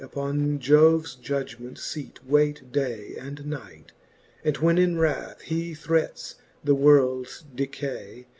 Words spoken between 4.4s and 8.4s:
And when in wrath he threats the world's decay.